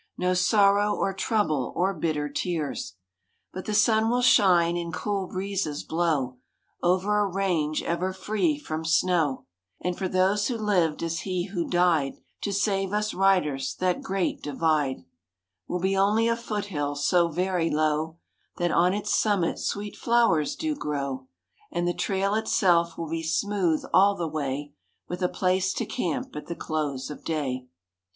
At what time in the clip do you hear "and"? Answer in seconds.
4.75-4.91, 9.79-9.95, 21.71-21.87